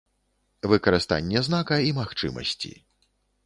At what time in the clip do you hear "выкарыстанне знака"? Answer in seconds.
0.71-1.79